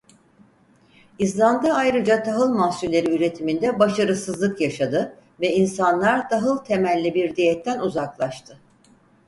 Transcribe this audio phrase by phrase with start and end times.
[1.19, 8.59] İzlanda ayrıca tahıl mahsulleri üretiminde başarısızlık yaşadı ve insanlar tahıl temelli bir diyetten uzaklaştı.